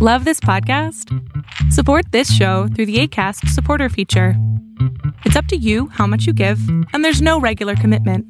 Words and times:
Love 0.00 0.24
this 0.24 0.38
podcast? 0.38 1.12
Support 1.72 2.12
this 2.12 2.32
show 2.32 2.68
through 2.68 2.86
the 2.86 3.00
ACAST 3.02 3.48
supporter 3.48 3.88
feature. 3.88 4.34
It's 5.24 5.34
up 5.34 5.46
to 5.46 5.56
you 5.56 5.88
how 5.88 6.06
much 6.06 6.24
you 6.24 6.32
give, 6.32 6.60
and 6.92 7.04
there's 7.04 7.20
no 7.20 7.40
regular 7.40 7.74
commitment. 7.74 8.24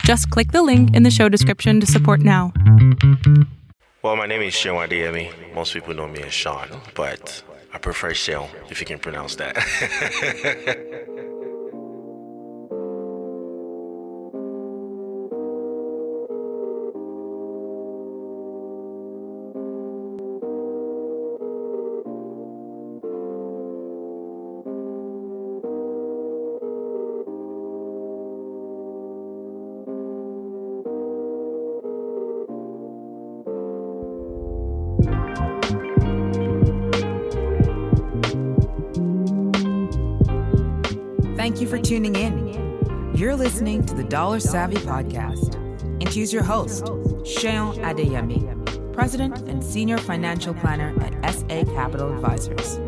Just 0.00 0.28
click 0.30 0.50
the 0.50 0.64
link 0.64 0.92
in 0.92 1.04
the 1.04 1.12
show 1.12 1.28
description 1.28 1.78
to 1.78 1.86
support 1.86 2.18
now. 2.18 2.52
Well, 4.02 4.16
my 4.16 4.26
name 4.26 4.42
is 4.42 4.54
Sean 4.54 4.88
Adeyemi. 4.88 5.30
Most 5.54 5.72
people 5.72 5.94
know 5.94 6.08
me 6.08 6.20
as 6.24 6.32
Sean, 6.32 6.68
but 6.96 7.44
I 7.72 7.78
prefer 7.78 8.10
Seun 8.10 8.48
if 8.68 8.80
you 8.80 8.86
can 8.86 8.98
pronounce 8.98 9.36
that. 9.36 9.54
Thank 41.44 41.60
you 41.60 41.68
for 41.68 41.78
tuning 41.78 42.16
in. 42.16 43.12
You're 43.14 43.36
listening 43.36 43.84
to 43.84 43.94
the 43.94 44.02
Dollar 44.02 44.40
Savvy 44.40 44.76
Podcast. 44.76 45.56
And 45.82 46.08
here's 46.08 46.32
your 46.32 46.42
host, 46.42 46.84
Seun 46.84 47.76
Adeyemi, 47.84 48.94
President 48.94 49.46
and 49.46 49.62
Senior 49.62 49.98
Financial 49.98 50.54
Planner 50.54 50.98
at 51.02 51.34
SA 51.34 51.64
Capital 51.74 52.14
Advisors. 52.14 52.78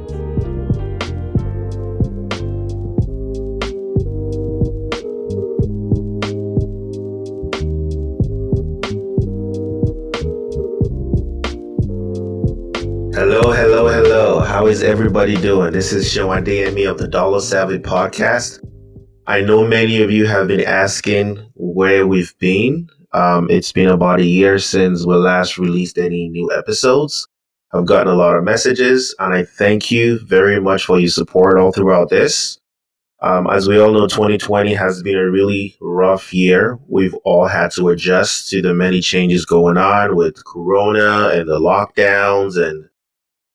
Hello, 13.17 13.51
hello, 13.51 13.89
hello. 13.89 14.41
How 14.41 14.67
is 14.67 14.83
everybody 14.83 15.37
doing? 15.37 15.73
This 15.73 15.91
is 15.91 16.13
Sean 16.13 16.45
Adeyemi 16.45 16.87
of 16.87 16.99
the 16.99 17.09
Dollar 17.09 17.41
Savvy 17.41 17.79
Podcast. 17.79 18.63
I 19.27 19.41
know 19.41 19.67
many 19.67 20.03
of 20.03 20.11
you 20.11 20.27
have 20.27 20.49
been 20.49 20.61
asking 20.61 21.39
where 21.55 22.07
we've 22.07 22.37
been. 22.39 22.91
Um, 23.15 23.51
it's 23.51 23.73
been 23.73 23.89
about 23.89 24.21
a 24.21 24.27
year 24.27 24.59
since 24.59 25.07
we 25.07 25.15
last 25.15 25.57
released 25.57 25.97
any 25.97 26.29
new 26.29 26.53
episodes. 26.53 27.27
I've 27.73 27.87
gotten 27.87 28.13
a 28.13 28.17
lot 28.17 28.37
of 28.37 28.45
messages, 28.45 29.15
and 29.19 29.33
I 29.33 29.45
thank 29.45 29.91
you 29.91 30.19
very 30.27 30.61
much 30.61 30.85
for 30.85 31.01
your 31.01 31.09
support 31.09 31.59
all 31.59 31.73
throughout 31.73 32.11
this. 32.11 32.61
Um, 33.23 33.47
as 33.47 33.67
we 33.67 33.81
all 33.81 33.93
know, 33.93 34.07
2020 34.07 34.75
has 34.75 35.03
been 35.03 35.17
a 35.17 35.31
really 35.31 35.75
rough 35.81 36.35
year. 36.35 36.79
We've 36.87 37.15
all 37.25 37.47
had 37.47 37.71
to 37.73 37.89
adjust 37.89 38.51
to 38.51 38.61
the 38.61 38.75
many 38.75 39.01
changes 39.01 39.47
going 39.47 39.79
on 39.79 40.17
with 40.17 40.45
Corona 40.45 41.31
and 41.33 41.49
the 41.49 41.59
lockdowns, 41.59 42.63
and 42.63 42.91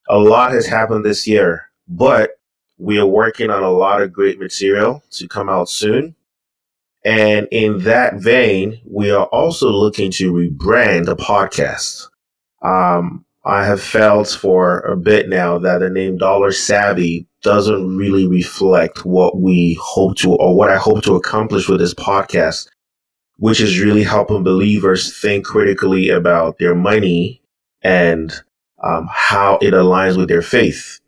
a 0.09 0.17
lot 0.17 0.51
has 0.51 0.65
happened 0.65 1.05
this 1.05 1.27
year. 1.27 1.65
But 1.87 2.31
we 2.77 2.97
are 2.99 3.05
working 3.05 3.49
on 3.49 3.63
a 3.63 3.69
lot 3.69 4.01
of 4.01 4.11
great 4.11 4.39
material 4.39 5.03
to 5.11 5.27
come 5.27 5.49
out 5.49 5.69
soon. 5.69 6.15
And 7.03 7.47
in 7.51 7.79
that 7.79 8.15
vein, 8.15 8.79
we 8.85 9.11
are 9.11 9.25
also 9.27 9.69
looking 9.69 10.11
to 10.13 10.31
rebrand 10.31 11.05
the 11.05 11.15
podcast. 11.15 12.07
Um, 12.61 13.25
I 13.43 13.65
have 13.65 13.81
felt 13.81 14.29
for 14.29 14.79
a 14.81 14.95
bit 14.95 15.27
now 15.27 15.57
that 15.59 15.79
the 15.79 15.89
name 15.89 16.17
Dollar 16.17 16.51
Savvy 16.51 17.27
doesn't 17.41 17.97
really 17.97 18.27
reflect 18.27 19.03
what 19.03 19.39
we 19.39 19.79
hope 19.81 20.15
to 20.17 20.33
or 20.33 20.55
what 20.55 20.69
I 20.69 20.77
hope 20.77 21.01
to 21.03 21.15
accomplish 21.15 21.67
with 21.67 21.79
this 21.79 21.95
podcast, 21.95 22.67
which 23.37 23.59
is 23.59 23.79
really 23.79 24.03
helping 24.03 24.43
believers 24.43 25.19
think 25.19 25.45
critically 25.45 26.09
about 26.09 26.59
their 26.59 26.75
money 26.75 27.41
and 27.81 28.31
um, 28.83 29.07
how 29.11 29.57
it 29.61 29.73
aligns 29.73 30.17
with 30.17 30.29
their 30.29 30.41
faith. 30.41 30.99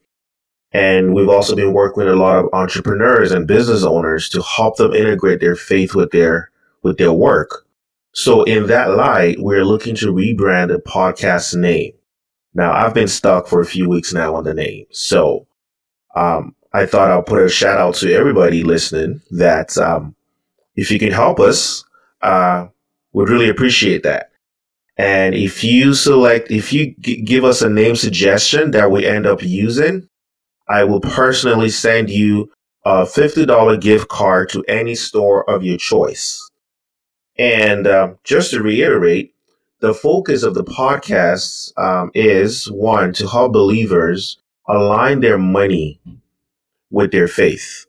And 0.71 1.13
we've 1.13 1.29
also 1.29 1.55
been 1.55 1.73
working 1.73 2.03
with 2.03 2.13
a 2.13 2.15
lot 2.15 2.37
of 2.37 2.49
entrepreneurs 2.51 3.31
and 3.31 3.47
business 3.47 3.83
owners 3.83 4.27
to 4.29 4.41
help 4.41 4.77
them 4.77 4.93
integrate 4.93 5.39
their 5.39 5.55
faith 5.55 5.93
with 5.93 6.11
their 6.11 6.49
with 6.81 6.97
their 6.97 7.13
work. 7.13 7.65
So 8.13 8.43
in 8.43 8.67
that 8.67 8.95
light, 8.95 9.37
we're 9.39 9.65
looking 9.65 9.95
to 9.97 10.13
rebrand 10.13 10.69
the 10.69 10.79
podcast 10.79 11.55
name. 11.55 11.93
Now 12.53 12.73
I've 12.73 12.93
been 12.93 13.07
stuck 13.07 13.47
for 13.47 13.61
a 13.61 13.65
few 13.65 13.87
weeks 13.87 14.13
now 14.13 14.35
on 14.35 14.43
the 14.43 14.53
name. 14.53 14.85
So 14.91 15.47
um, 16.15 16.55
I 16.73 16.85
thought 16.85 17.11
I'll 17.11 17.23
put 17.23 17.43
a 17.43 17.49
shout 17.49 17.79
out 17.79 17.95
to 17.95 18.13
everybody 18.13 18.63
listening 18.63 19.21
that 19.31 19.77
um, 19.77 20.15
if 20.75 20.89
you 20.89 20.99
can 20.99 21.11
help 21.11 21.39
us, 21.39 21.83
uh, 22.21 22.67
would 23.13 23.29
really 23.29 23.49
appreciate 23.49 24.03
that. 24.03 24.31
And 24.97 25.33
if 25.33 25.63
you 25.63 25.93
select, 25.93 26.51
if 26.51 26.71
you 26.71 26.95
g- 26.99 27.21
give 27.21 27.43
us 27.43 27.61
a 27.61 27.69
name 27.69 27.95
suggestion 27.95 28.71
that 28.71 28.91
we 28.91 29.05
end 29.05 29.25
up 29.25 29.41
using, 29.41 30.07
I 30.67 30.83
will 30.83 31.01
personally 31.01 31.69
send 31.69 32.09
you 32.09 32.51
a 32.85 33.03
$50 33.03 33.81
gift 33.81 34.07
card 34.09 34.49
to 34.49 34.63
any 34.67 34.95
store 34.95 35.49
of 35.49 35.63
your 35.63 35.77
choice. 35.77 36.47
And 37.37 37.87
uh, 37.87 38.13
just 38.23 38.51
to 38.51 38.61
reiterate, 38.61 39.33
the 39.79 39.93
focus 39.93 40.43
of 40.43 40.53
the 40.53 40.63
podcast 40.63 41.77
um, 41.77 42.11
is 42.13 42.71
one, 42.71 43.13
to 43.13 43.27
help 43.27 43.51
believers 43.53 44.37
align 44.67 45.19
their 45.19 45.37
money 45.37 45.99
with 46.91 47.11
their 47.11 47.27
faith 47.27 47.85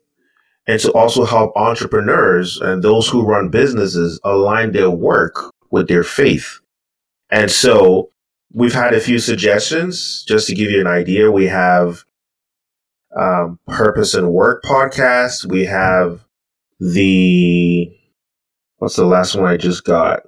and 0.67 0.81
to 0.81 0.91
also 0.93 1.25
help 1.25 1.53
entrepreneurs 1.57 2.61
and 2.61 2.83
those 2.83 3.09
who 3.09 3.25
run 3.27 3.49
businesses 3.49 4.19
align 4.25 4.73
their 4.73 4.91
work 4.91 5.53
with 5.71 5.89
their 5.89 6.03
faith. 6.05 6.61
And 7.31 7.51
so 7.51 8.11
we've 8.53 8.75
had 8.75 8.95
a 8.95 9.01
few 9.01 9.19
suggestions 9.19 10.25
just 10.27 10.47
to 10.47 10.55
give 10.55 10.71
you 10.71 10.81
an 10.81 10.87
idea. 10.87 11.31
We 11.31 11.47
have 11.47 12.05
um, 13.17 13.59
Purpose 13.67 14.15
and 14.15 14.33
Work 14.33 14.63
podcast. 14.65 15.47
We 15.47 15.65
have 15.65 16.25
the, 16.81 17.91
what's 18.79 18.97
the 18.97 19.07
last 19.07 19.35
one 19.35 19.47
I 19.47 19.57
just 19.57 19.85
got? 19.85 20.21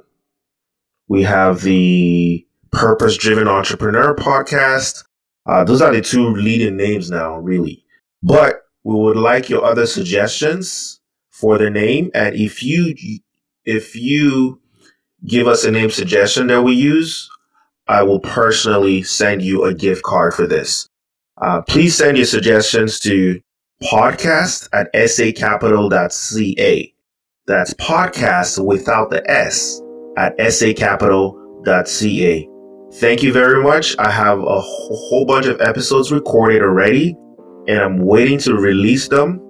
We 1.08 1.22
have 1.22 1.62
the 1.62 2.46
Purpose 2.72 3.16
Driven 3.16 3.48
Entrepreneur 3.48 4.14
podcast. 4.14 5.04
Uh, 5.46 5.62
those 5.64 5.80
are 5.80 5.92
the 5.92 6.02
two 6.02 6.30
leading 6.30 6.76
names 6.76 7.10
now, 7.10 7.38
really. 7.38 7.84
But 8.22 8.62
we 8.82 8.94
would 8.94 9.16
like 9.16 9.48
your 9.48 9.64
other 9.64 9.86
suggestions 9.86 11.00
for 11.30 11.58
the 11.58 11.70
name. 11.70 12.10
And 12.14 12.34
if 12.34 12.62
you, 12.62 12.94
if 13.64 13.94
you 13.94 14.60
give 15.26 15.46
us 15.46 15.64
a 15.64 15.70
name 15.70 15.90
suggestion 15.90 16.46
that 16.48 16.62
we 16.62 16.74
use, 16.74 17.30
I 17.88 18.02
will 18.02 18.20
personally 18.20 19.02
send 19.02 19.42
you 19.42 19.64
a 19.64 19.74
gift 19.74 20.02
card 20.02 20.34
for 20.34 20.46
this. 20.46 20.88
Uh, 21.40 21.62
please 21.62 21.96
send 21.96 22.16
your 22.16 22.26
suggestions 22.26 22.98
to 23.00 23.40
podcast 23.82 24.68
at 24.72 24.92
sacapital.ca. 24.94 26.94
That's 27.46 27.74
podcast 27.74 28.64
without 28.64 29.10
the 29.10 29.30
S 29.30 29.80
at 30.16 30.36
sacapital.ca. 30.38 32.48
Thank 32.94 33.22
you 33.22 33.32
very 33.32 33.62
much. 33.62 33.94
I 33.98 34.10
have 34.10 34.38
a 34.38 34.60
whole 34.60 35.26
bunch 35.26 35.46
of 35.46 35.60
episodes 35.60 36.10
recorded 36.10 36.62
already, 36.62 37.14
and 37.68 37.78
I'm 37.78 37.98
waiting 37.98 38.38
to 38.40 38.54
release 38.54 39.08
them. 39.08 39.42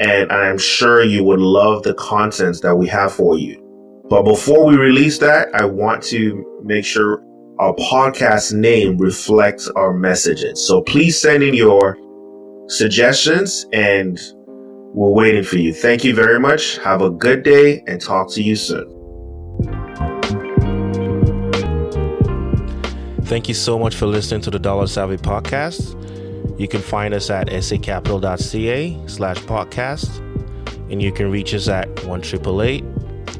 And 0.00 0.30
I'm 0.30 0.58
sure 0.58 1.02
you 1.02 1.24
would 1.24 1.40
love 1.40 1.82
the 1.82 1.94
contents 1.94 2.60
that 2.60 2.76
we 2.76 2.86
have 2.86 3.12
for 3.12 3.36
you. 3.36 3.67
But 4.08 4.22
before 4.22 4.64
we 4.64 4.76
release 4.76 5.18
that, 5.18 5.48
I 5.54 5.64
want 5.66 6.02
to 6.04 6.62
make 6.64 6.84
sure 6.84 7.22
our 7.58 7.74
podcast 7.74 8.54
name 8.54 8.96
reflects 8.96 9.68
our 9.68 9.92
messaging. 9.92 10.56
So 10.56 10.80
please 10.82 11.20
send 11.20 11.42
in 11.42 11.54
your 11.54 11.96
suggestions 12.68 13.66
and 13.72 14.18
we're 14.94 15.10
waiting 15.10 15.42
for 15.42 15.58
you. 15.58 15.74
Thank 15.74 16.04
you 16.04 16.14
very 16.14 16.40
much. 16.40 16.78
Have 16.78 17.02
a 17.02 17.10
good 17.10 17.42
day 17.42 17.82
and 17.86 18.00
talk 18.00 18.30
to 18.32 18.42
you 18.42 18.56
soon. 18.56 18.94
Thank 23.24 23.46
you 23.48 23.54
so 23.54 23.78
much 23.78 23.94
for 23.94 24.06
listening 24.06 24.40
to 24.42 24.50
the 24.50 24.58
Dollar 24.58 24.86
Savvy 24.86 25.18
podcast. 25.18 25.94
You 26.58 26.66
can 26.66 26.80
find 26.80 27.12
us 27.12 27.28
at 27.28 27.48
sacapital.ca 27.48 29.06
slash 29.06 29.38
podcast, 29.40 30.18
and 30.90 31.02
you 31.02 31.12
can 31.12 31.30
reach 31.30 31.52
us 31.52 31.68
at 31.68 32.04
1 32.06 32.22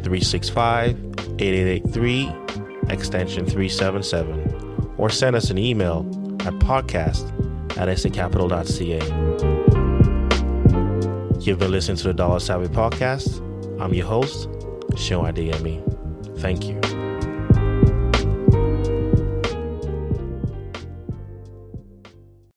365 0.03 0.97
8883 1.41 2.33
extension 2.91 3.45
377 3.45 4.95
or 4.97 5.11
send 5.11 5.37
us 5.37 5.51
an 5.51 5.59
email 5.59 6.07
at 6.47 6.55
podcast 6.55 7.27
at 7.79 7.89
sacapital.ca. 7.89 8.99
You've 11.41 11.59
been 11.59 11.71
listening 11.71 11.97
to 11.99 12.05
the 12.05 12.15
Dollar 12.15 12.41
Savvy 12.41 12.67
Podcast. 12.67 13.41
I'm 13.81 13.95
your 13.95 14.07
host, 14.07 14.49
Sean 14.97 15.25
Adeyemi. 15.33 15.83
Thank 16.41 16.67
you. 16.67 17.08